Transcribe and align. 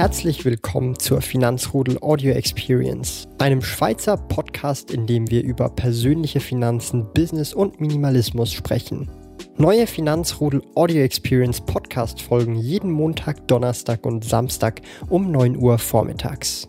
Herzlich 0.00 0.46
willkommen 0.46 0.98
zur 0.98 1.20
Finanzrudel 1.20 1.98
Audio 2.00 2.32
Experience, 2.32 3.28
einem 3.38 3.60
Schweizer 3.60 4.16
Podcast, 4.16 4.90
in 4.90 5.06
dem 5.06 5.30
wir 5.30 5.44
über 5.44 5.68
persönliche 5.68 6.40
Finanzen, 6.40 7.12
Business 7.12 7.52
und 7.52 7.82
Minimalismus 7.82 8.50
sprechen. 8.50 9.10
Neue 9.58 9.86
Finanzrudel 9.86 10.62
Audio 10.74 11.02
Experience 11.02 11.60
Podcast 11.60 12.22
folgen 12.22 12.54
jeden 12.54 12.90
Montag, 12.90 13.46
Donnerstag 13.46 14.06
und 14.06 14.24
Samstag 14.24 14.80
um 15.10 15.30
9 15.30 15.58
Uhr 15.58 15.76
vormittags. 15.76 16.66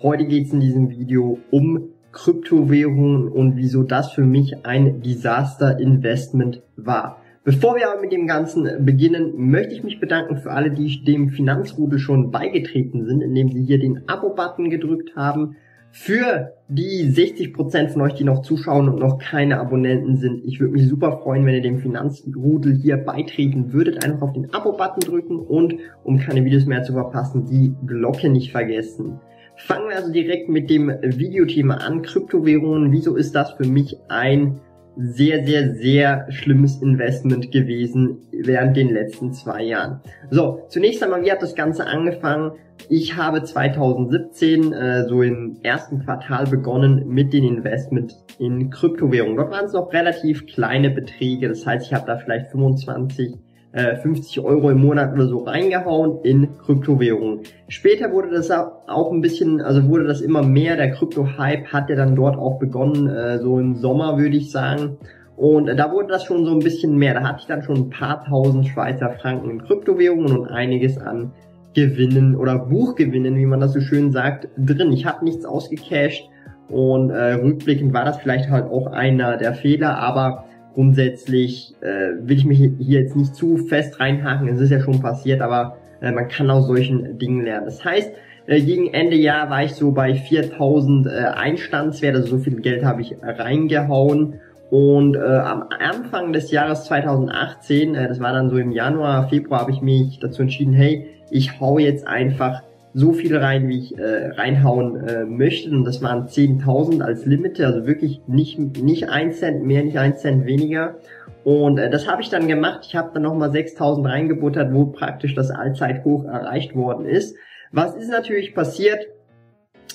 Heute 0.00 0.26
geht 0.26 0.46
es 0.46 0.52
in 0.52 0.60
diesem 0.60 0.90
Video 0.90 1.40
um 1.50 1.88
Kryptowährungen 2.12 3.26
und 3.26 3.56
wieso 3.56 3.82
das 3.82 4.12
für 4.12 4.24
mich 4.24 4.64
ein 4.64 5.02
Disaster 5.02 5.80
Investment 5.80 6.62
war. 6.76 7.21
Bevor 7.44 7.74
wir 7.74 7.90
aber 7.90 8.00
mit 8.00 8.12
dem 8.12 8.28
Ganzen 8.28 8.84
beginnen, 8.84 9.32
möchte 9.50 9.74
ich 9.74 9.82
mich 9.82 9.98
bedanken 9.98 10.36
für 10.36 10.52
alle, 10.52 10.70
die 10.70 11.02
dem 11.04 11.30
Finanzrudel 11.30 11.98
schon 11.98 12.30
beigetreten 12.30 13.04
sind, 13.04 13.20
indem 13.20 13.50
sie 13.50 13.64
hier 13.64 13.80
den 13.80 14.08
Abo-Button 14.08 14.70
gedrückt 14.70 15.16
haben. 15.16 15.56
Für 15.90 16.52
die 16.68 17.04
60% 17.04 17.88
von 17.88 18.02
euch, 18.02 18.14
die 18.14 18.22
noch 18.22 18.42
zuschauen 18.42 18.88
und 18.88 19.00
noch 19.00 19.18
keine 19.18 19.58
Abonnenten 19.58 20.16
sind, 20.16 20.44
ich 20.44 20.60
würde 20.60 20.72
mich 20.72 20.88
super 20.88 21.18
freuen, 21.18 21.44
wenn 21.44 21.54
ihr 21.54 21.62
dem 21.62 21.80
Finanzrudel 21.80 22.76
hier 22.76 22.96
beitreten 22.96 23.72
würdet. 23.72 24.04
Einfach 24.04 24.28
auf 24.28 24.32
den 24.34 24.54
Abo-Button 24.54 25.00
drücken 25.00 25.38
und, 25.40 25.74
um 26.04 26.18
keine 26.18 26.44
Videos 26.44 26.64
mehr 26.64 26.84
zu 26.84 26.92
verpassen, 26.92 27.46
die 27.46 27.74
Glocke 27.86 28.28
nicht 28.28 28.52
vergessen. 28.52 29.18
Fangen 29.56 29.88
wir 29.88 29.96
also 29.96 30.12
direkt 30.12 30.48
mit 30.48 30.70
dem 30.70 30.88
Videothema 30.88 31.74
an. 31.74 32.02
Kryptowährungen, 32.02 32.92
wieso 32.92 33.16
ist 33.16 33.34
das 33.34 33.50
für 33.52 33.66
mich 33.66 33.98
ein 34.08 34.60
sehr, 34.96 35.44
sehr, 35.46 35.74
sehr 35.74 36.26
schlimmes 36.30 36.80
Investment 36.82 37.50
gewesen 37.50 38.18
während 38.30 38.76
den 38.76 38.92
letzten 38.92 39.32
zwei 39.32 39.62
Jahren. 39.62 40.00
So, 40.30 40.62
zunächst 40.68 41.02
einmal, 41.02 41.22
wie 41.24 41.32
hat 41.32 41.42
das 41.42 41.54
Ganze 41.54 41.86
angefangen? 41.86 42.52
Ich 42.88 43.16
habe 43.16 43.42
2017 43.42 44.72
äh, 44.72 45.08
so 45.08 45.22
im 45.22 45.58
ersten 45.62 46.04
Quartal 46.04 46.46
begonnen 46.46 47.06
mit 47.08 47.32
den 47.32 47.44
Investment 47.44 48.14
in 48.38 48.70
Kryptowährungen. 48.70 49.36
Dort 49.36 49.50
waren 49.50 49.66
es 49.66 49.72
noch 49.72 49.92
relativ 49.92 50.46
kleine 50.46 50.90
Beträge, 50.90 51.48
das 51.48 51.64
heißt, 51.64 51.86
ich 51.86 51.94
habe 51.94 52.06
da 52.06 52.18
vielleicht 52.18 52.50
25 52.50 53.34
50 53.72 54.36
äh, 54.36 54.40
Euro 54.40 54.70
im 54.70 54.78
Monat 54.78 55.14
oder 55.14 55.26
so 55.26 55.38
reingehauen 55.38 56.20
in 56.22 56.58
Kryptowährungen. 56.58 57.40
Später 57.68 58.12
wurde 58.12 58.30
das 58.30 58.50
auch 58.50 59.10
ein 59.10 59.22
bisschen, 59.22 59.60
also 59.60 59.88
wurde 59.88 60.04
das 60.04 60.20
immer 60.20 60.42
mehr. 60.42 60.76
Der 60.76 60.90
Krypto-Hype 60.90 61.72
hat 61.72 61.88
ja 61.88 61.96
dann 61.96 62.14
dort 62.14 62.36
auch 62.36 62.58
begonnen, 62.58 63.08
äh, 63.08 63.38
so 63.38 63.58
im 63.58 63.76
Sommer 63.76 64.18
würde 64.18 64.36
ich 64.36 64.50
sagen. 64.50 64.98
Und 65.36 65.66
da 65.66 65.90
wurde 65.90 66.08
das 66.08 66.24
schon 66.24 66.44
so 66.44 66.52
ein 66.52 66.58
bisschen 66.58 66.96
mehr. 66.98 67.14
Da 67.14 67.22
hatte 67.22 67.38
ich 67.40 67.46
dann 67.46 67.62
schon 67.62 67.76
ein 67.76 67.90
paar 67.90 68.24
tausend 68.24 68.66
Schweizer 68.68 69.10
Franken 69.10 69.50
in 69.50 69.62
Kryptowährungen 69.62 70.36
und 70.36 70.48
einiges 70.48 70.98
an 70.98 71.32
Gewinnen 71.74 72.36
oder 72.36 72.58
Buchgewinnen, 72.58 73.36
wie 73.36 73.46
man 73.46 73.60
das 73.60 73.72
so 73.72 73.80
schön 73.80 74.12
sagt, 74.12 74.48
drin. 74.58 74.92
Ich 74.92 75.06
habe 75.06 75.24
nichts 75.24 75.46
ausgecashed 75.46 76.28
und 76.68 77.10
äh, 77.10 77.34
rückblickend 77.34 77.94
war 77.94 78.04
das 78.04 78.18
vielleicht 78.18 78.50
halt 78.50 78.66
auch 78.66 78.86
einer 78.88 79.38
der 79.38 79.54
Fehler, 79.54 79.98
aber 79.98 80.44
grundsätzlich 80.74 81.74
äh, 81.80 82.12
will 82.20 82.36
ich 82.36 82.44
mich 82.44 82.58
hier 82.58 83.00
jetzt 83.00 83.16
nicht 83.16 83.34
zu 83.34 83.56
fest 83.56 84.00
reinhaken, 84.00 84.48
es 84.48 84.60
ist 84.60 84.70
ja 84.70 84.80
schon 84.80 85.00
passiert, 85.00 85.40
aber 85.40 85.76
äh, 86.00 86.12
man 86.12 86.28
kann 86.28 86.50
aus 86.50 86.66
solchen 86.66 87.18
Dingen 87.18 87.44
lernen. 87.44 87.66
Das 87.66 87.84
heißt, 87.84 88.12
äh, 88.46 88.60
gegen 88.60 88.92
Ende 88.92 89.16
Jahr 89.16 89.50
war 89.50 89.64
ich 89.64 89.74
so 89.74 89.92
bei 89.92 90.14
4000 90.14 91.06
äh, 91.06 91.10
Einstandswert, 91.10 92.16
also 92.16 92.36
so 92.36 92.38
viel 92.38 92.60
Geld 92.60 92.84
habe 92.84 93.02
ich 93.02 93.16
reingehauen. 93.22 94.40
Und 94.70 95.16
äh, 95.16 95.20
am 95.20 95.66
Anfang 95.78 96.32
des 96.32 96.50
Jahres 96.50 96.84
2018, 96.84 97.94
äh, 97.94 98.08
das 98.08 98.20
war 98.20 98.32
dann 98.32 98.48
so 98.48 98.56
im 98.56 98.72
Januar, 98.72 99.28
Februar, 99.28 99.60
habe 99.60 99.70
ich 99.70 99.82
mich 99.82 100.18
dazu 100.18 100.42
entschieden, 100.42 100.72
hey, 100.72 101.06
ich 101.30 101.60
hau 101.60 101.78
jetzt 101.78 102.06
einfach 102.06 102.62
so 102.94 103.12
viel 103.12 103.36
rein, 103.36 103.68
wie 103.68 103.78
ich 103.78 103.98
äh, 103.98 104.28
reinhauen 104.28 104.96
äh, 105.06 105.24
möchte. 105.24 105.70
Und 105.70 105.84
das 105.84 106.02
waren 106.02 106.26
10.000 106.26 107.02
als 107.02 107.24
Limit, 107.24 107.60
also 107.60 107.86
wirklich 107.86 108.20
nicht, 108.26 108.58
nicht 108.58 109.08
ein 109.08 109.32
Cent 109.32 109.64
mehr, 109.64 109.82
nicht 109.82 109.98
ein 109.98 110.16
Cent 110.16 110.44
weniger. 110.44 110.96
Und 111.44 111.78
äh, 111.78 111.90
das 111.90 112.08
habe 112.08 112.22
ich 112.22 112.28
dann 112.28 112.48
gemacht. 112.48 112.80
Ich 112.86 112.94
habe 112.94 113.10
dann 113.14 113.22
nochmal 113.22 113.50
6.000 113.50 114.08
reingebuttert, 114.08 114.72
wo 114.72 114.86
praktisch 114.86 115.34
das 115.34 115.50
Allzeithoch 115.50 116.24
erreicht 116.24 116.74
worden 116.74 117.06
ist. 117.06 117.36
Was 117.72 117.94
ist 117.94 118.10
natürlich 118.10 118.54
passiert? 118.54 119.06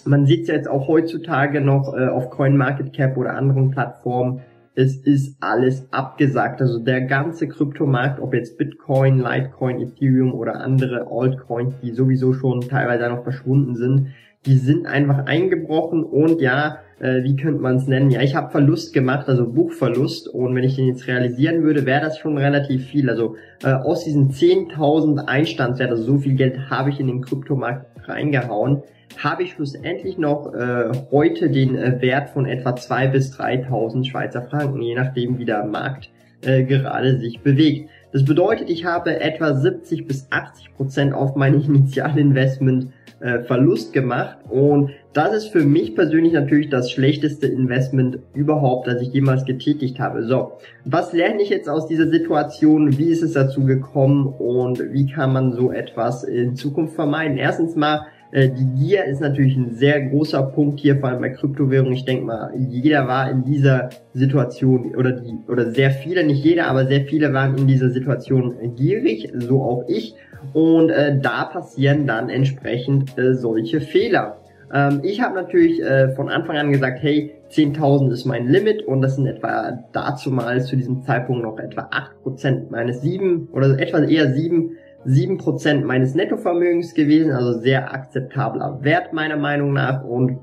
Man 0.06 0.26
sieht 0.26 0.48
ja 0.48 0.56
jetzt 0.56 0.68
auch 0.68 0.88
heutzutage 0.88 1.62
noch 1.62 1.94
äh, 1.94 2.08
auf 2.08 2.30
CoinMarketCap 2.32 3.18
oder 3.18 3.36
anderen 3.36 3.72
Plattformen, 3.72 4.42
es 4.78 4.96
ist 4.96 5.38
alles 5.42 5.92
abgesagt. 5.92 6.62
Also 6.62 6.78
der 6.78 7.02
ganze 7.02 7.48
Kryptomarkt, 7.48 8.20
ob 8.20 8.36
jetzt 8.36 8.60
Bitcoin, 8.60 9.18
Litecoin, 9.18 9.82
Ethereum 9.82 10.36
oder 10.36 10.62
andere 10.62 11.08
Altcoins, 11.10 11.74
die 11.82 11.94
sowieso 11.94 12.34
schon 12.34 12.62
teilweise 12.62 13.10
noch 13.10 13.24
verschwunden 13.24 13.76
sind, 13.76 14.10
die 14.46 14.58
sind 14.58 14.86
einfach 14.86 15.26
eingebrochen 15.26 16.04
und 16.04 16.42
ja, 16.42 16.78
äh, 17.00 17.24
wie 17.24 17.36
könnte 17.36 17.62
man 17.62 17.76
es 17.76 17.88
nennen? 17.88 18.10
Ja, 18.10 18.22
ich 18.22 18.36
habe 18.36 18.52
Verlust 18.52 18.94
gemacht, 18.94 19.28
also 19.28 19.48
Buchverlust 19.48 20.28
und 20.28 20.56
wenn 20.56 20.64
ich 20.64 20.76
den 20.76 20.88
jetzt 20.88 21.08
realisieren 21.08 21.64
würde, 21.64 21.86
wäre 21.86 22.02
das 22.02 22.18
schon 22.18 22.38
relativ 22.38 22.86
viel. 22.88 23.10
Also 23.10 23.36
äh, 23.64 23.72
aus 23.72 24.04
diesen 24.04 24.32
10.000 24.32 25.26
Einstandswert, 25.26 25.92
also 25.92 26.04
so 26.04 26.18
viel 26.18 26.36
Geld 26.36 26.70
habe 26.70 26.90
ich 26.90 27.00
in 27.00 27.08
den 27.08 27.22
Kryptomarkt 27.22 27.86
reingehauen, 28.08 28.82
habe 29.18 29.44
ich 29.44 29.52
schlussendlich 29.54 30.18
noch 30.18 30.54
äh, 30.54 30.92
heute 31.12 31.50
den 31.50 31.76
äh, 31.76 32.02
Wert 32.02 32.30
von 32.30 32.46
etwa 32.46 32.72
2.000 32.72 33.12
bis 33.12 33.40
3.000 33.40 34.06
Schweizer 34.06 34.42
Franken, 34.44 34.82
je 34.82 34.96
nachdem 34.96 35.40
wie 35.40 35.46
der 35.46 35.66
Markt 35.66 36.10
äh, 36.42 36.64
gerade 36.64 37.18
sich 37.20 37.40
bewegt. 37.42 37.90
Das 38.12 38.24
bedeutet, 38.24 38.70
ich 38.70 38.86
habe 38.86 39.20
etwa 39.20 39.54
70 39.54 40.08
bis 40.08 40.28
80 40.30 40.76
Prozent 40.76 41.14
auf 41.14 41.36
mein 41.36 41.62
Initialinvestment 41.62 42.92
äh, 43.20 43.40
Verlust 43.40 43.94
gemacht 43.94 44.38
und 44.50 44.92
das 45.14 45.34
ist 45.34 45.48
für 45.48 45.64
mich 45.64 45.96
persönlich 45.96 46.34
natürlich 46.34 46.70
das 46.70 46.92
schlechteste 46.92 47.48
Investment 47.48 48.20
überhaupt, 48.36 48.86
das 48.86 49.02
ich 49.02 49.12
jemals 49.12 49.46
getätigt 49.46 50.00
habe. 50.00 50.24
So, 50.24 50.52
was 50.86 51.14
lerne 51.14 51.42
ich 51.42 51.50
jetzt 51.50 51.68
aus 51.68 51.88
dieser 51.88 52.08
Situation? 52.08 53.00
Wie 53.00 53.10
ist 53.10 53.24
es 53.24 53.34
dazu 53.34 53.66
gekommen 53.66 54.28
und 54.28 54.80
wie 54.94 55.08
kann 55.08 55.34
man 55.34 55.54
so 55.54 55.72
etwas 55.72 56.24
in 56.24 56.56
Zukunft 56.56 56.94
vermeiden? 56.94 57.38
Erstens 57.38 57.76
mal 57.76 58.06
die 58.34 58.66
Gier 58.76 59.06
ist 59.06 59.22
natürlich 59.22 59.56
ein 59.56 59.74
sehr 59.74 60.02
großer 60.08 60.44
Punkt 60.44 60.80
hier, 60.80 60.98
vor 60.98 61.10
allem 61.10 61.22
bei 61.22 61.30
Kryptowährungen. 61.30 61.94
Ich 61.94 62.06
denke 62.06 62.26
mal, 62.26 62.52
jeder 62.58 63.08
war 63.08 63.32
in 63.32 63.46
dieser 63.46 63.90
Situation 64.14 64.96
oder 64.96 65.12
die 65.14 65.38
oder 65.48 65.72
sehr 65.72 65.92
viele, 65.92 66.26
nicht 66.26 66.44
jeder, 66.44 66.68
aber 66.68 66.86
sehr 66.88 67.06
viele 67.06 67.34
waren 67.34 67.58
in 67.58 67.68
dieser 67.68 67.90
Situation 67.90 68.56
gierig, 68.76 69.32
so 69.34 69.62
auch 69.62 69.86
ich. 69.88 70.16
Und 70.54 70.90
äh, 70.90 71.18
da 71.20 71.46
passieren 71.46 72.06
dann 72.06 72.30
entsprechend 72.30 73.18
äh, 73.18 73.34
solche 73.34 73.82
Fehler. 73.82 74.38
Ähm, 74.74 75.02
ich 75.04 75.22
habe 75.22 75.36
natürlich 75.36 75.82
äh, 75.82 76.10
von 76.10 76.30
Anfang 76.30 76.58
an 76.58 76.72
gesagt, 76.72 77.02
hey, 77.02 77.34
10.000 77.52 78.12
ist 78.12 78.26
mein 78.26 78.48
Limit 78.48 78.84
und 78.84 79.02
das 79.02 79.16
sind 79.16 79.26
etwa 79.26 79.84
dazu 79.94 80.32
mal 80.32 80.62
zu 80.62 80.76
diesem 80.76 81.02
Zeitpunkt 81.04 81.44
noch 81.44 81.58
etwa 81.60 81.90
8% 82.26 82.70
meines 82.70 83.02
7 83.02 83.50
oder 83.54 83.80
etwa 83.80 84.00
eher 84.00 84.34
7 84.34 84.72
7% 85.06 85.86
meines 85.86 86.16
Nettovermögens 86.16 86.94
gewesen, 86.94 87.32
also 87.32 87.60
sehr 87.60 87.94
akzeptabler 87.94 88.80
Wert 88.82 89.14
meiner 89.14 89.38
Meinung 89.38 89.74
nach 89.74 90.04
und 90.04 90.40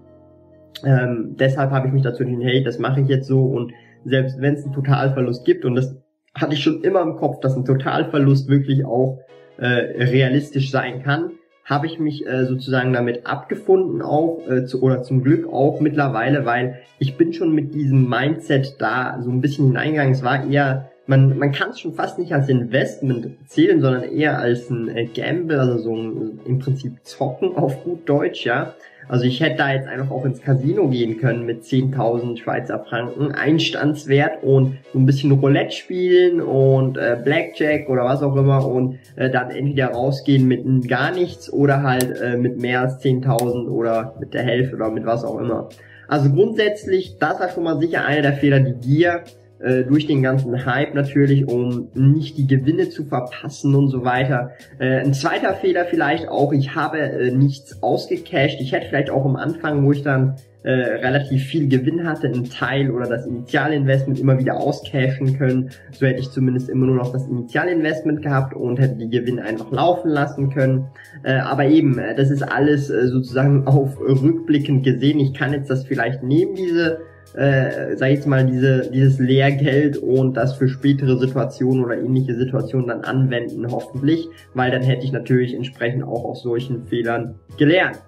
ähm, 0.84 1.36
deshalb 1.38 1.70
habe 1.70 1.88
ich 1.88 1.92
mich 1.92 2.02
dazu 2.02 2.22
entschieden, 2.22 2.42
hey, 2.42 2.62
das 2.62 2.78
mache 2.78 3.00
ich 3.00 3.08
jetzt 3.08 3.26
so 3.26 3.44
und 3.44 3.72
selbst 4.04 4.40
wenn 4.40 4.54
es 4.54 4.64
einen 4.64 4.74
Totalverlust 4.74 5.44
gibt 5.44 5.64
und 5.64 5.74
das 5.74 5.96
hatte 6.34 6.54
ich 6.54 6.62
schon 6.62 6.82
immer 6.82 7.02
im 7.02 7.16
Kopf, 7.16 7.40
dass 7.40 7.56
ein 7.56 7.64
Totalverlust 7.64 8.48
wirklich 8.48 8.84
auch 8.84 9.20
äh, 9.56 9.66
realistisch 9.66 10.70
sein 10.70 11.02
kann, 11.02 11.30
habe 11.64 11.86
ich 11.86 11.98
mich 11.98 12.26
äh, 12.26 12.44
sozusagen 12.44 12.92
damit 12.92 13.26
abgefunden 13.26 14.02
auch 14.02 14.40
äh, 14.48 14.66
zu, 14.66 14.82
oder 14.82 15.02
zum 15.02 15.22
Glück 15.22 15.50
auch 15.50 15.80
mittlerweile, 15.80 16.44
weil 16.44 16.80
ich 16.98 17.16
bin 17.16 17.32
schon 17.32 17.54
mit 17.54 17.74
diesem 17.74 18.08
Mindset 18.08 18.76
da 18.80 19.18
so 19.22 19.30
ein 19.30 19.40
bisschen 19.40 19.68
hineingegangen. 19.68 20.12
Es 20.12 20.22
war 20.22 20.46
eher 20.46 20.90
man, 21.06 21.38
man 21.38 21.52
kann 21.52 21.70
es 21.70 21.80
schon 21.80 21.94
fast 21.94 22.18
nicht 22.18 22.32
als 22.32 22.48
Investment 22.48 23.36
zählen, 23.46 23.80
sondern 23.80 24.04
eher 24.04 24.38
als 24.38 24.70
ein 24.70 24.88
äh, 24.88 25.06
Gamble, 25.06 25.60
also 25.60 25.78
so 25.78 25.94
ein, 25.94 26.40
im 26.46 26.58
Prinzip 26.58 26.98
Zocken 27.02 27.56
auf 27.56 27.84
gut 27.84 28.08
Deutsch, 28.08 28.44
ja. 28.44 28.74
Also 29.06 29.26
ich 29.26 29.40
hätte 29.40 29.58
da 29.58 29.72
jetzt 29.72 29.86
einfach 29.86 30.10
auch 30.10 30.24
ins 30.24 30.40
Casino 30.40 30.88
gehen 30.88 31.18
können 31.18 31.44
mit 31.44 31.62
10.000 31.62 32.38
Schweizer 32.38 32.78
Franken 32.88 33.32
Einstandswert 33.32 34.42
und 34.42 34.78
so 34.94 34.98
ein 34.98 35.04
bisschen 35.04 35.32
Roulette 35.32 35.72
spielen 35.72 36.40
und 36.40 36.96
äh, 36.96 37.18
Blackjack 37.22 37.90
oder 37.90 38.04
was 38.04 38.22
auch 38.22 38.34
immer 38.36 38.66
und 38.66 38.98
äh, 39.16 39.28
dann 39.28 39.50
entweder 39.50 39.88
rausgehen 39.88 40.48
mit 40.48 40.88
gar 40.88 41.12
nichts 41.12 41.52
oder 41.52 41.82
halt 41.82 42.18
äh, 42.18 42.38
mit 42.38 42.58
mehr 42.58 42.80
als 42.80 43.02
10.000 43.04 43.68
oder 43.68 44.14
mit 44.20 44.32
der 44.32 44.42
Hälfte 44.42 44.76
oder 44.76 44.90
mit 44.90 45.04
was 45.04 45.22
auch 45.22 45.38
immer. 45.38 45.68
Also 46.08 46.30
grundsätzlich, 46.30 47.18
das 47.18 47.40
war 47.40 47.50
schon 47.50 47.64
mal 47.64 47.78
sicher 47.78 48.06
einer 48.06 48.22
der 48.22 48.34
Fehler, 48.34 48.60
die 48.60 48.74
Gier 48.74 49.24
äh, 49.64 49.84
durch 49.84 50.06
den 50.06 50.22
ganzen 50.22 50.66
Hype 50.66 50.94
natürlich, 50.94 51.48
um 51.48 51.88
nicht 51.94 52.36
die 52.36 52.46
Gewinne 52.46 52.90
zu 52.90 53.04
verpassen 53.04 53.74
und 53.74 53.88
so 53.88 54.04
weiter. 54.04 54.50
Äh, 54.78 55.00
ein 55.00 55.14
zweiter 55.14 55.54
Fehler 55.54 55.86
vielleicht 55.86 56.28
auch, 56.28 56.52
ich 56.52 56.74
habe 56.74 56.98
äh, 56.98 57.30
nichts 57.30 57.82
ausgecashed. 57.82 58.60
Ich 58.60 58.72
hätte 58.72 58.88
vielleicht 58.88 59.10
auch 59.10 59.24
am 59.24 59.36
Anfang, 59.36 59.84
wo 59.84 59.92
ich 59.92 60.02
dann 60.02 60.36
äh, 60.64 60.70
relativ 60.70 61.44
viel 61.44 61.68
Gewinn 61.68 62.06
hatte, 62.06 62.26
einen 62.26 62.48
Teil 62.48 62.90
oder 62.90 63.06
das 63.06 63.26
Initialinvestment 63.26 64.18
immer 64.18 64.38
wieder 64.38 64.56
auscashen 64.56 65.36
können. 65.36 65.70
So 65.92 66.06
hätte 66.06 66.20
ich 66.20 66.30
zumindest 66.30 66.70
immer 66.70 66.86
nur 66.86 66.96
noch 66.96 67.12
das 67.12 67.26
Initialinvestment 67.26 68.22
gehabt 68.22 68.54
und 68.54 68.80
hätte 68.80 68.96
die 68.96 69.10
Gewinne 69.10 69.42
einfach 69.42 69.70
laufen 69.70 70.08
lassen 70.08 70.50
können. 70.50 70.86
Äh, 71.22 71.34
aber 71.34 71.66
eben, 71.66 71.98
äh, 71.98 72.14
das 72.14 72.30
ist 72.30 72.42
alles 72.42 72.88
äh, 72.90 73.08
sozusagen 73.08 73.66
auf 73.66 74.00
rückblickend 74.00 74.84
gesehen. 74.84 75.20
Ich 75.20 75.34
kann 75.34 75.52
jetzt 75.52 75.68
das 75.68 75.84
vielleicht 75.84 76.22
nehmen, 76.22 76.54
diese 76.54 77.00
äh, 77.34 77.96
sag 77.96 78.08
ich 78.08 78.16
jetzt 78.16 78.26
mal, 78.26 78.46
diese, 78.46 78.90
dieses 78.90 79.18
Lehrgeld 79.18 79.98
und 79.98 80.36
das 80.36 80.54
für 80.54 80.68
spätere 80.68 81.18
Situationen 81.18 81.84
oder 81.84 81.98
ähnliche 81.98 82.34
Situationen 82.34 82.88
dann 82.88 83.00
anwenden, 83.02 83.66
hoffentlich, 83.70 84.28
weil 84.54 84.70
dann 84.70 84.82
hätte 84.82 85.04
ich 85.04 85.12
natürlich 85.12 85.54
entsprechend 85.54 86.04
auch 86.04 86.24
aus 86.24 86.42
solchen 86.42 86.86
Fehlern 86.86 87.34
gelernt. 87.58 87.98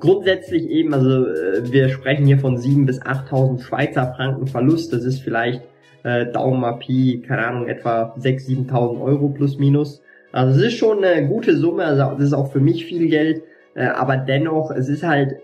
Grundsätzlich 0.00 0.68
eben, 0.68 0.92
also 0.92 1.26
äh, 1.26 1.70
wir 1.70 1.90
sprechen 1.90 2.26
hier 2.26 2.38
von 2.38 2.56
7.000 2.56 2.86
bis 2.86 3.02
8.000 3.02 3.62
Schweizer 3.62 4.14
Franken 4.16 4.46
Verlust. 4.46 4.92
Das 4.92 5.04
ist 5.04 5.20
vielleicht 5.20 5.62
äh, 6.02 6.26
Daumen 6.32 6.60
mal 6.60 6.78
Pi, 6.78 7.22
keine 7.26 7.46
Ahnung, 7.46 7.68
etwa 7.68 8.14
6.000, 8.18 8.70
7.000 8.70 9.00
Euro 9.00 9.28
plus 9.28 9.58
minus. 9.58 10.02
Also 10.32 10.58
es 10.58 10.66
ist 10.66 10.78
schon 10.78 11.04
eine 11.04 11.26
gute 11.28 11.56
Summe, 11.56 11.84
also 11.84 12.14
das 12.16 12.28
ist 12.28 12.32
auch 12.32 12.50
für 12.50 12.60
mich 12.60 12.86
viel 12.86 13.08
Geld, 13.08 13.42
äh, 13.74 13.86
aber 13.86 14.16
dennoch, 14.16 14.70
es 14.70 14.88
ist 14.88 15.02
halt 15.02 15.36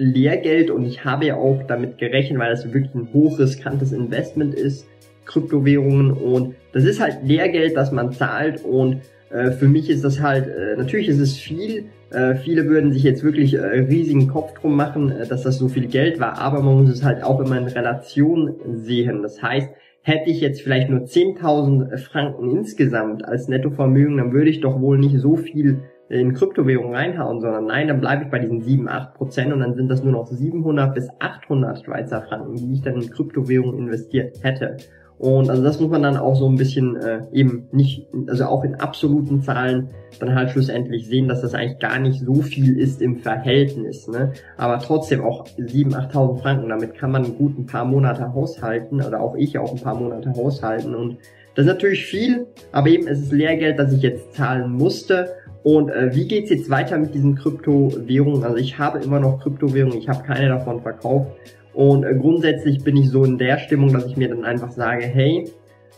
Lehrgeld 0.00 0.70
und 0.70 0.86
ich 0.86 1.04
habe 1.04 1.26
ja 1.26 1.36
auch 1.36 1.62
damit 1.68 1.98
gerechnet, 1.98 2.38
weil 2.38 2.50
das 2.50 2.64
wirklich 2.72 2.94
ein 2.94 3.08
hochriskantes 3.12 3.92
Investment 3.92 4.54
ist, 4.54 4.86
Kryptowährungen 5.26 6.10
und 6.12 6.54
das 6.72 6.84
ist 6.84 7.00
halt 7.00 7.18
Lehrgeld, 7.22 7.76
das 7.76 7.92
man 7.92 8.10
zahlt 8.12 8.64
und 8.64 9.02
äh, 9.28 9.50
für 9.50 9.68
mich 9.68 9.90
ist 9.90 10.02
das 10.02 10.20
halt, 10.20 10.48
äh, 10.48 10.74
natürlich 10.76 11.08
ist 11.08 11.20
es 11.20 11.36
viel, 11.36 11.84
äh, 12.10 12.34
viele 12.34 12.66
würden 12.66 12.92
sich 12.92 13.02
jetzt 13.02 13.22
wirklich 13.22 13.54
äh, 13.54 13.60
riesigen 13.60 14.26
Kopf 14.26 14.58
drum 14.58 14.74
machen, 14.74 15.10
äh, 15.10 15.26
dass 15.26 15.42
das 15.42 15.58
so 15.58 15.68
viel 15.68 15.86
Geld 15.86 16.18
war, 16.18 16.38
aber 16.38 16.62
man 16.62 16.82
muss 16.82 16.90
es 16.90 17.04
halt 17.04 17.22
auch 17.22 17.38
immer 17.38 17.58
in 17.58 17.64
Relation 17.64 18.54
sehen. 18.82 19.22
Das 19.22 19.42
heißt, 19.42 19.68
hätte 20.00 20.30
ich 20.30 20.40
jetzt 20.40 20.62
vielleicht 20.62 20.88
nur 20.88 21.00
10.000 21.00 21.98
Franken 21.98 22.56
insgesamt 22.56 23.22
als 23.22 23.48
Nettovermögen, 23.48 24.16
dann 24.16 24.32
würde 24.32 24.48
ich 24.48 24.60
doch 24.60 24.80
wohl 24.80 24.98
nicht 24.98 25.18
so 25.18 25.36
viel 25.36 25.82
in 26.10 26.34
Kryptowährungen 26.34 26.94
reinhauen, 26.94 27.40
sondern 27.40 27.66
nein, 27.66 27.86
dann 27.86 28.00
bleibe 28.00 28.24
ich 28.24 28.30
bei 28.30 28.40
diesen 28.40 28.60
7, 28.60 28.88
8 28.88 29.14
Prozent 29.14 29.52
und 29.52 29.60
dann 29.60 29.74
sind 29.74 29.88
das 29.88 30.02
nur 30.02 30.12
noch 30.12 30.26
700 30.26 30.92
bis 30.92 31.08
800 31.20 31.84
Schweizer 31.84 32.22
Franken, 32.22 32.56
die 32.56 32.74
ich 32.74 32.82
dann 32.82 33.00
in 33.00 33.10
Kryptowährungen 33.10 33.78
investiert 33.78 34.42
hätte. 34.42 34.76
Und 35.18 35.50
also 35.50 35.62
das 35.62 35.78
muss 35.78 35.90
man 35.90 36.02
dann 36.02 36.16
auch 36.16 36.34
so 36.34 36.48
ein 36.48 36.56
bisschen 36.56 36.96
äh, 36.96 37.20
eben 37.30 37.68
nicht, 37.72 38.08
also 38.26 38.46
auch 38.46 38.64
in 38.64 38.76
absoluten 38.76 39.42
Zahlen 39.42 39.90
dann 40.18 40.34
halt 40.34 40.50
schlussendlich 40.50 41.06
sehen, 41.06 41.28
dass 41.28 41.42
das 41.42 41.54
eigentlich 41.54 41.78
gar 41.78 41.98
nicht 41.98 42.24
so 42.24 42.36
viel 42.36 42.78
ist 42.78 43.02
im 43.02 43.16
Verhältnis. 43.16 44.08
Ne? 44.08 44.32
Aber 44.56 44.78
trotzdem 44.78 45.22
auch 45.22 45.46
7.000, 45.58 46.10
8.000 46.10 46.38
Franken, 46.38 46.68
damit 46.70 46.94
kann 46.94 47.12
man 47.12 47.36
gut 47.36 47.58
ein 47.58 47.66
paar 47.66 47.84
Monate 47.84 48.32
haushalten 48.32 49.02
oder 49.02 49.20
auch 49.20 49.36
ich 49.36 49.58
auch 49.58 49.70
ein 49.72 49.80
paar 49.80 49.94
Monate 49.94 50.32
haushalten. 50.34 50.94
Und 50.94 51.18
das 51.54 51.66
ist 51.66 51.72
natürlich 51.72 52.06
viel, 52.06 52.46
aber 52.72 52.88
eben 52.88 53.06
es 53.06 53.20
ist 53.20 53.32
Lehrgeld, 53.32 53.78
das 53.78 53.92
ich 53.92 54.00
jetzt 54.00 54.32
zahlen 54.32 54.72
musste. 54.72 55.28
Und 55.62 55.90
äh, 55.90 56.14
wie 56.14 56.26
geht's 56.26 56.50
jetzt 56.50 56.70
weiter 56.70 56.98
mit 56.98 57.14
diesen 57.14 57.36
Kryptowährungen? 57.36 58.44
Also 58.44 58.56
ich 58.56 58.78
habe 58.78 58.98
immer 59.00 59.20
noch 59.20 59.40
Kryptowährungen, 59.40 59.98
ich 59.98 60.08
habe 60.08 60.22
keine 60.22 60.48
davon 60.48 60.80
verkauft. 60.80 61.32
Und 61.74 62.04
äh, 62.04 62.14
grundsätzlich 62.14 62.82
bin 62.82 62.96
ich 62.96 63.10
so 63.10 63.24
in 63.24 63.38
der 63.38 63.58
Stimmung, 63.58 63.92
dass 63.92 64.06
ich 64.06 64.16
mir 64.16 64.28
dann 64.28 64.44
einfach 64.44 64.70
sage, 64.70 65.04
hey, 65.04 65.50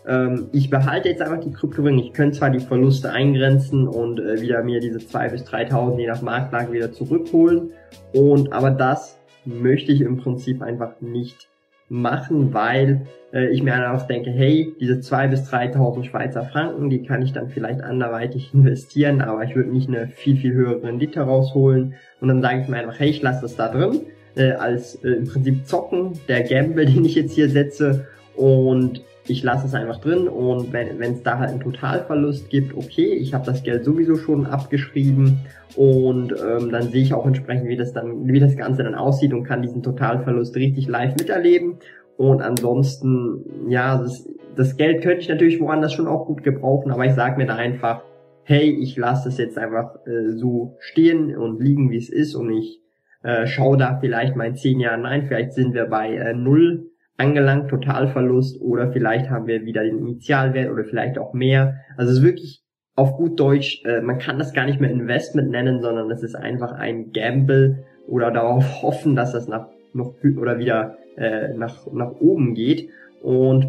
ähm, 0.06 0.48
ich 0.52 0.68
behalte 0.68 1.08
jetzt 1.08 1.22
einfach 1.22 1.40
die 1.40 1.52
Kryptowährung. 1.52 2.00
Ich 2.00 2.12
könnte 2.12 2.38
zwar 2.38 2.50
die 2.50 2.60
Verluste 2.60 3.10
eingrenzen 3.10 3.86
und 3.86 4.20
äh, 4.20 4.40
wieder 4.40 4.62
mir 4.64 4.80
diese 4.80 4.98
2.000 4.98 5.30
bis 5.30 5.44
3.000 5.44 5.98
je 5.98 6.06
nach 6.08 6.22
Marktlage 6.22 6.72
wieder 6.72 6.92
zurückholen. 6.92 7.70
Und 8.12 8.52
aber 8.52 8.70
das 8.70 9.18
möchte 9.44 9.92
ich 9.92 10.00
im 10.00 10.18
Prinzip 10.18 10.62
einfach 10.62 11.00
nicht 11.00 11.48
machen, 11.92 12.54
weil 12.54 13.06
äh, 13.34 13.48
ich 13.48 13.62
mir 13.62 13.74
einfach 13.74 14.06
denke, 14.06 14.30
hey, 14.30 14.74
diese 14.80 14.94
2.000 14.94 15.28
bis 15.28 15.52
3.000 15.52 16.04
Schweizer 16.04 16.44
Franken, 16.44 16.88
die 16.88 17.02
kann 17.02 17.20
ich 17.20 17.32
dann 17.32 17.50
vielleicht 17.50 17.82
anderweitig 17.82 18.54
investieren, 18.54 19.20
aber 19.20 19.44
ich 19.44 19.54
würde 19.54 19.70
nicht 19.70 19.88
eine 19.88 20.08
viel, 20.08 20.36
viel 20.36 20.54
höhere 20.54 20.82
Rendite 20.82 21.20
rausholen. 21.20 21.94
Und 22.20 22.28
dann 22.28 22.40
sage 22.40 22.62
ich 22.62 22.68
mir 22.68 22.78
einfach, 22.78 22.98
hey, 22.98 23.10
ich 23.10 23.20
lasse 23.20 23.42
das 23.42 23.56
da 23.56 23.68
drin 23.68 24.00
äh, 24.36 24.52
als 24.52 24.96
äh, 25.04 25.10
im 25.10 25.26
Prinzip 25.26 25.66
Zocken, 25.66 26.18
der 26.28 26.42
Gamble, 26.42 26.86
den 26.86 27.04
ich 27.04 27.14
jetzt 27.14 27.34
hier 27.34 27.50
setze 27.50 28.06
und 28.36 29.02
ich 29.28 29.42
lasse 29.42 29.66
es 29.66 29.74
einfach 29.74 30.00
drin 30.00 30.26
und 30.26 30.72
wenn 30.72 31.00
es 31.00 31.22
da 31.22 31.38
halt 31.38 31.50
einen 31.50 31.60
Totalverlust 31.60 32.50
gibt, 32.50 32.76
okay, 32.76 33.12
ich 33.14 33.34
habe 33.34 33.46
das 33.46 33.62
Geld 33.62 33.84
sowieso 33.84 34.16
schon 34.16 34.46
abgeschrieben 34.46 35.40
und 35.76 36.32
ähm, 36.32 36.70
dann 36.70 36.90
sehe 36.90 37.02
ich 37.02 37.14
auch 37.14 37.26
entsprechend, 37.26 37.68
wie 37.68 37.76
das 37.76 37.92
dann, 37.92 38.26
wie 38.26 38.40
das 38.40 38.56
Ganze 38.56 38.82
dann 38.82 38.94
aussieht 38.94 39.32
und 39.32 39.44
kann 39.44 39.62
diesen 39.62 39.82
Totalverlust 39.82 40.56
richtig 40.56 40.88
live 40.88 41.14
miterleben. 41.16 41.78
Und 42.16 42.42
ansonsten, 42.42 43.70
ja, 43.70 43.98
das, 43.98 44.28
das 44.54 44.76
Geld 44.76 45.02
könnte 45.02 45.20
ich 45.20 45.28
natürlich 45.28 45.60
woanders 45.60 45.92
schon 45.92 46.08
auch 46.08 46.26
gut 46.26 46.42
gebrauchen, 46.42 46.90
aber 46.90 47.06
ich 47.06 47.14
sage 47.14 47.38
mir 47.38 47.46
da 47.46 47.54
einfach, 47.54 48.02
hey, 48.44 48.70
ich 48.70 48.96
lasse 48.96 49.28
das 49.28 49.38
jetzt 49.38 49.56
einfach 49.56 49.94
äh, 50.06 50.32
so 50.32 50.76
stehen 50.80 51.36
und 51.36 51.60
liegen, 51.62 51.90
wie 51.90 51.96
es 51.96 52.10
ist 52.10 52.34
und 52.34 52.50
ich 52.50 52.80
äh, 53.22 53.46
schau 53.46 53.76
da 53.76 53.98
vielleicht 54.00 54.34
mal 54.34 54.48
in 54.48 54.56
zehn 54.56 54.80
Jahren 54.80 55.06
rein, 55.06 55.26
vielleicht 55.26 55.52
sind 55.52 55.74
wir 55.74 55.86
bei 55.86 56.16
äh, 56.16 56.34
null 56.34 56.91
angelangt, 57.16 57.68
Totalverlust 57.68 58.60
oder 58.60 58.90
vielleicht 58.92 59.30
haben 59.30 59.46
wir 59.46 59.64
wieder 59.64 59.84
den 59.84 59.98
Initialwert 59.98 60.70
oder 60.70 60.84
vielleicht 60.84 61.18
auch 61.18 61.32
mehr. 61.32 61.76
Also 61.96 62.12
es 62.12 62.18
ist 62.18 62.24
wirklich 62.24 62.62
auf 62.94 63.16
gut 63.16 63.38
Deutsch, 63.40 63.82
äh, 63.84 64.00
man 64.00 64.18
kann 64.18 64.38
das 64.38 64.52
gar 64.52 64.66
nicht 64.66 64.80
mehr 64.80 64.90
Investment 64.90 65.50
nennen, 65.50 65.80
sondern 65.80 66.10
es 66.10 66.22
ist 66.22 66.34
einfach 66.34 66.72
ein 66.72 67.12
Gamble 67.12 67.84
oder 68.06 68.30
darauf 68.30 68.64
hoffen, 68.82 69.16
dass 69.16 69.32
das 69.32 69.48
nach 69.48 69.68
noch 69.94 70.14
oder 70.38 70.58
wieder 70.58 70.96
äh, 71.16 71.54
nach 71.54 71.86
nach 71.92 72.12
oben 72.20 72.54
geht 72.54 72.88
und 73.22 73.68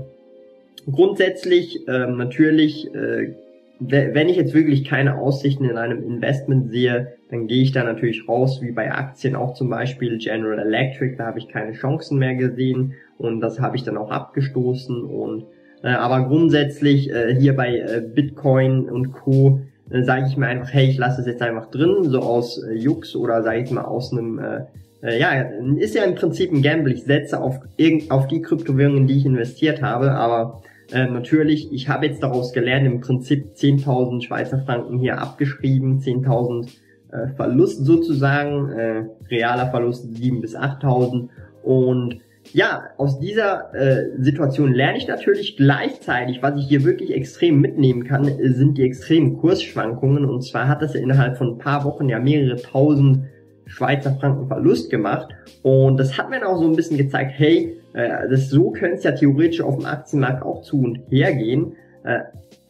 grundsätzlich 0.90 1.88
äh, 1.88 2.08
natürlich 2.08 2.94
äh, 2.94 3.36
wenn 3.80 4.30
ich 4.30 4.38
jetzt 4.38 4.54
wirklich 4.54 4.86
keine 4.86 5.18
Aussichten 5.18 5.66
in 5.66 5.78
einem 5.78 6.04
Investment 6.04 6.72
sehe, 6.72 7.14
dann 7.30 7.48
gehe 7.48 7.64
ich 7.64 7.72
da 7.72 7.84
natürlich 7.84 8.28
raus, 8.28 8.62
wie 8.62 8.72
bei 8.72 8.92
Aktien 8.92 9.36
auch 9.36 9.56
zum 9.56 9.70
Beispiel 9.70 10.18
General 10.20 10.60
Electric, 10.60 11.16
da 11.18 11.26
habe 11.26 11.40
ich 11.40 11.50
keine 11.50 11.74
Chancen 11.74 12.20
mehr 12.20 12.36
gesehen 12.36 12.94
und 13.18 13.42
das 13.42 13.60
habe 13.60 13.76
ich 13.76 13.84
dann 13.84 13.98
auch 13.98 14.12
abgestoßen 14.12 15.04
und 15.04 15.46
äh, 15.84 15.90
aber 15.90 16.28
grundsätzlich 16.28 17.12
äh, 17.12 17.36
hier 17.36 17.56
bei 17.56 17.78
äh, 17.78 18.02
Bitcoin 18.02 18.90
und 18.90 19.12
Co. 19.12 19.60
Äh, 19.90 20.04
sage 20.04 20.28
ich 20.30 20.38
mir 20.38 20.48
einfach, 20.48 20.74
hey, 20.74 20.88
ich 20.88 20.98
lasse 20.98 21.22
es 21.22 21.28
jetzt 21.28 21.42
einfach 21.42 21.70
drin, 21.70 22.04
so 22.04 22.20
aus 22.20 22.64
äh, 22.64 22.74
Jux 22.74 23.16
oder 23.16 23.44
sage 23.44 23.64
ich 23.64 23.72
mal 23.72 23.84
aus 23.84 24.14
einem 24.14 24.40
äh, 24.40 24.62
äh, 25.04 25.20
ja, 25.20 25.42
ist 25.78 25.96
ja 25.96 26.06
im 26.06 26.16
Prinzip 26.16 26.52
ein 26.52 26.62
Gamble. 26.62 26.94
Ich 26.94 27.04
setze 27.04 27.42
auf, 27.42 27.60
auf 28.10 28.28
die 28.28 28.42
Kryptowährungen, 28.42 29.06
die 29.06 29.18
ich 29.18 29.26
investiert 29.26 29.82
habe, 29.82 30.12
aber 30.12 30.62
äh, 30.94 31.06
natürlich, 31.06 31.72
ich 31.72 31.90
habe 31.90 32.06
jetzt 32.06 32.24
daraus 32.24 32.54
gelernt, 32.54 32.86
im 32.86 33.02
Prinzip 33.02 33.54
10.000 33.56 34.22
Schweizer 34.22 34.60
Franken 34.60 35.00
hier 35.00 35.20
abgeschrieben, 35.20 36.00
10.000 36.00 36.70
äh, 37.12 37.28
Verlust 37.36 37.86
sozusagen, 37.86 38.72
äh, 38.72 39.06
realer 39.30 39.70
Verlust 39.70 40.08
7.000 40.14 40.42
bis 40.42 40.56
8.000 40.56 41.30
und 41.64 42.20
ja, 42.52 42.90
aus 42.98 43.20
dieser 43.20 43.74
äh, 43.74 44.12
Situation 44.20 44.74
lerne 44.74 44.98
ich 44.98 45.08
natürlich 45.08 45.56
gleichzeitig, 45.56 46.44
was 46.44 46.60
ich 46.60 46.68
hier 46.68 46.84
wirklich 46.84 47.14
extrem 47.14 47.62
mitnehmen 47.62 48.04
kann, 48.04 48.26
sind 48.26 48.78
die 48.78 48.84
extremen 48.84 49.38
Kursschwankungen. 49.38 50.26
Und 50.26 50.42
zwar 50.42 50.68
hat 50.68 50.82
das 50.82 50.94
ja 50.94 51.00
innerhalb 51.00 51.38
von 51.38 51.54
ein 51.54 51.58
paar 51.58 51.86
Wochen 51.86 52.10
ja 52.10 52.20
mehrere 52.20 52.58
tausend 52.58 53.26
Schweizer 53.66 54.16
Franken 54.20 54.48
Verlust 54.48 54.90
gemacht. 54.90 55.30
Und 55.62 55.98
das 55.98 56.18
hat 56.18 56.30
mir 56.30 56.42
dann 56.42 56.50
auch 56.50 56.60
so 56.60 56.68
ein 56.68 56.76
bisschen 56.76 56.98
gezeigt, 56.98 57.32
hey, 57.36 57.80
äh, 57.94 58.28
das 58.30 58.50
so 58.50 58.72
könnte 58.72 58.98
es 58.98 59.04
ja 59.04 59.12
theoretisch 59.12 59.62
auf 59.62 59.78
dem 59.78 59.86
Aktienmarkt 59.86 60.44
auch 60.44 60.62
zu 60.62 60.82
und 60.82 61.00
her 61.10 61.34
gehen. 61.34 61.76
Äh, 62.04 62.20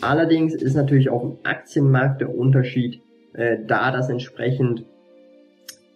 allerdings 0.02 0.54
ist 0.54 0.76
natürlich 0.76 1.10
auf 1.10 1.22
dem 1.22 1.38
Aktienmarkt 1.44 2.22
der 2.22 2.36
Unterschied 2.36 3.02
äh, 3.34 3.58
da, 3.66 3.92
dass 3.92 4.10
entsprechend 4.10 4.86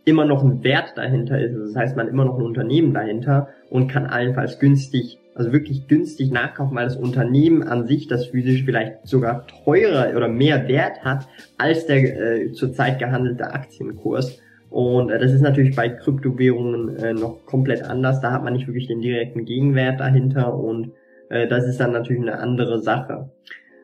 immer 0.06 0.26
noch 0.26 0.42
ein 0.42 0.64
Wert 0.64 0.94
dahinter 0.96 1.40
ist. 1.40 1.54
Das 1.54 1.76
heißt, 1.76 1.98
man 1.98 2.08
immer 2.08 2.24
noch 2.24 2.40
ein 2.40 2.46
Unternehmen 2.46 2.94
dahinter 2.94 3.50
und 3.70 3.90
kann 3.90 4.06
allenfalls 4.06 4.58
günstig, 4.58 5.20
also 5.36 5.52
wirklich 5.52 5.88
günstig 5.90 6.32
nachkaufen, 6.32 6.76
weil 6.78 6.86
das 6.86 6.96
Unternehmen 6.96 7.62
an 7.62 7.86
sich, 7.86 8.08
das 8.08 8.28
physisch 8.28 8.64
vielleicht 8.64 9.06
sogar 9.06 9.46
teurer 9.48 10.16
oder 10.16 10.30
mehr 10.30 10.70
Wert 10.70 11.04
hat 11.04 11.28
als 11.58 11.86
der 11.88 11.98
äh, 11.98 12.52
zurzeit 12.54 13.00
gehandelte 13.00 13.52
Aktienkurs. 13.52 14.40
Und 14.70 15.10
äh, 15.10 15.20
das 15.20 15.32
ist 15.32 15.42
natürlich 15.42 15.76
bei 15.76 15.90
Kryptowährungen 15.90 16.96
äh, 16.98 17.14
noch 17.14 17.46
komplett 17.46 17.84
anders. 17.84 18.22
Da 18.22 18.32
hat 18.32 18.44
man 18.44 18.54
nicht 18.54 18.68
wirklich 18.68 18.88
den 18.88 19.02
direkten 19.02 19.46
Gegenwert 19.46 20.00
dahinter 20.00 20.54
und 20.54 20.92
äh, 21.30 21.48
das 21.48 21.66
ist 21.66 21.80
dann 21.80 21.92
natürlich 21.92 22.22
eine 22.22 22.40
andere 22.40 22.80
Sache. 22.80 23.30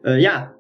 Äh, 0.04 0.22
ja, 0.22 0.54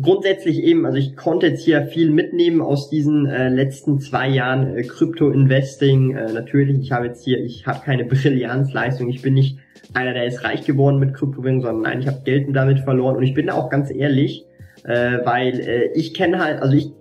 grundsätzlich 0.00 0.62
eben, 0.62 0.86
also 0.86 0.98
ich 0.98 1.16
konnte 1.16 1.46
jetzt 1.46 1.64
hier 1.64 1.82
viel 1.86 2.10
mitnehmen 2.10 2.60
aus 2.60 2.88
diesen 2.88 3.26
äh, 3.26 3.48
letzten 3.48 4.00
zwei 4.00 4.28
Jahren 4.28 4.76
äh, 4.76 4.82
Krypto-Investing. 4.82 6.14
Äh, 6.14 6.32
natürlich, 6.32 6.78
ich 6.78 6.92
habe 6.92 7.06
jetzt 7.06 7.24
hier, 7.24 7.42
ich 7.42 7.66
habe 7.66 7.80
keine 7.84 8.04
Brillanzleistung, 8.04 9.08
ich 9.08 9.22
bin 9.22 9.34
nicht 9.34 9.58
einer, 9.94 10.14
der 10.14 10.26
ist 10.26 10.44
reich 10.44 10.64
geworden 10.64 10.98
mit 10.98 11.14
Kryptowährungen, 11.14 11.62
sondern 11.62 11.82
nein, 11.82 12.00
ich 12.00 12.06
habe 12.06 12.22
Geld 12.24 12.46
damit 12.54 12.80
verloren 12.80 13.16
und 13.16 13.22
ich 13.22 13.34
bin 13.34 13.48
da 13.48 13.54
auch 13.54 13.70
ganz 13.70 13.90
ehrlich, 13.90 14.46
äh, 14.84 15.18
weil 15.24 15.60
äh, 15.60 15.92
ich 15.94 16.14
kenne 16.14 16.42
halt, 16.42 16.62
also 16.62 16.76
ich 16.76 16.92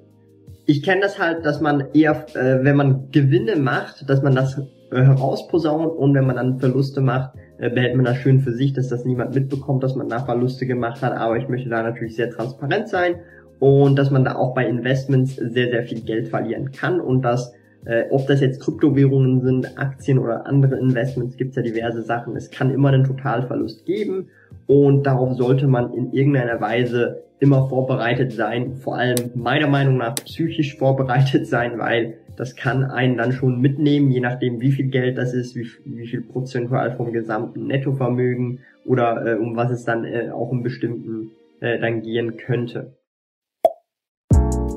ich 0.66 0.84
kenne 0.84 1.02
das 1.02 1.20
halt, 1.20 1.46
dass 1.46 1.62
man 1.62 1.86
eher, 1.94 2.26
äh, 2.34 2.64
wenn 2.64 2.76
man 2.76 3.12
Gewinne 3.12 3.56
macht, 3.56 4.10
dass 4.10 4.22
man 4.22 4.36
das 4.36 4.58
äh, 4.92 5.02
herausposaunt 5.02 5.98
und 5.98 6.14
wenn 6.14 6.26
man 6.26 6.36
dann 6.36 6.60
Verluste 6.60 7.02
macht, 7.02 7.34
äh, 7.58 7.70
behält 7.70 7.96
man 7.96 8.06
das 8.06 8.18
schön 8.18 8.40
für 8.42 8.54
sich, 8.54 8.74
dass 8.74 8.88
das 8.88 9.06
niemand 9.06 9.36
mitbekommt, 9.36 9.84
dass 9.84 9.96
man 9.96 10.10
da 10.10 10.20
Verluste 10.20 10.66
gemacht 10.66 11.02
hat. 11.02 11.14
Aber 11.14 11.38
ich 11.38 11.48
möchte 11.48 11.70
da 11.70 11.84
natürlich 11.84 12.16
sehr 12.16 12.30
transparent 12.30 12.90
sein 12.90 13.16
und 13.60 13.98
dass 13.98 14.12
man 14.12 14.24
da 14.24 14.36
auch 14.36 14.54
bei 14.54 14.66
Investments 14.68 15.36
sehr, 15.36 15.70
sehr 15.70 15.84
viel 15.84 16.02
Geld 16.02 16.28
verlieren 16.28 16.72
kann 16.72 17.00
und 17.00 17.22
dass 17.22 17.54
äh, 17.86 18.04
ob 18.10 18.28
das 18.28 18.42
jetzt 18.42 18.62
Kryptowährungen 18.62 19.42
sind, 19.42 19.78
Aktien 19.78 20.20
oder 20.20 20.46
andere 20.46 20.78
Investments, 20.78 21.38
gibt 21.38 21.52
es 21.52 21.56
ja 21.56 21.62
diverse 21.64 22.02
Sachen. 22.02 22.36
Es 22.36 22.52
kann 22.52 22.72
immer 22.72 22.90
einen 22.90 23.04
Totalverlust 23.04 23.86
geben 23.86 24.30
und 24.68 25.04
darauf 25.04 25.34
sollte 25.34 25.68
man 25.68 25.94
in 25.94 26.12
irgendeiner 26.14 26.62
Weise 26.62 27.24
immer 27.40 27.68
vorbereitet 27.70 28.32
sein, 28.32 28.76
vor 28.76 28.98
allem 28.98 29.32
meiner 29.34 29.68
Meinung 29.68 29.98
nach 29.98 30.14
psychisch 30.16 30.78
vorbereitet 30.78 31.48
sein, 31.48 31.80
weil 31.80 32.20
das 32.38 32.56
kann 32.56 32.84
einen 32.84 33.18
dann 33.18 33.32
schon 33.32 33.60
mitnehmen, 33.60 34.12
je 34.12 34.20
nachdem 34.20 34.62
wie 34.62 34.72
viel 34.72 34.90
Geld 34.90 35.18
das 35.18 35.34
ist, 35.34 35.56
wie, 35.56 35.68
wie 35.86 36.08
viel 36.08 36.22
prozentual 36.22 36.96
vom 36.96 37.12
gesamten 37.12 37.66
Nettovermögen 37.66 38.60
oder 38.86 39.26
äh, 39.26 39.40
um 39.40 39.56
was 39.56 39.72
es 39.72 39.84
dann 39.84 40.06
äh, 40.06 40.30
auch 40.30 40.52
im 40.52 40.62
bestimmten 40.62 41.32
äh, 41.62 41.80
dann 41.80 42.02
gehen 42.04 42.38
könnte. 42.38 42.94